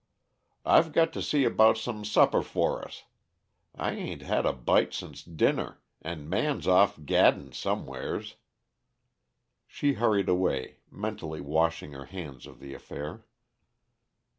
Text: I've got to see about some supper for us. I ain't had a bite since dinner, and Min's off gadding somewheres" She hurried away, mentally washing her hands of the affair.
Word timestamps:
I've 0.65 0.93
got 0.93 1.13
to 1.13 1.21
see 1.21 1.43
about 1.43 1.77
some 1.77 2.03
supper 2.03 2.41
for 2.41 2.83
us. 2.83 3.03
I 3.75 3.91
ain't 3.91 4.23
had 4.23 4.47
a 4.47 4.51
bite 4.51 4.95
since 4.95 5.21
dinner, 5.21 5.79
and 6.01 6.27
Min's 6.27 6.67
off 6.67 6.97
gadding 7.05 7.53
somewheres" 7.53 8.37
She 9.67 9.93
hurried 9.93 10.27
away, 10.27 10.77
mentally 10.89 11.39
washing 11.39 11.91
her 11.91 12.05
hands 12.05 12.47
of 12.47 12.59
the 12.59 12.73
affair. 12.73 13.25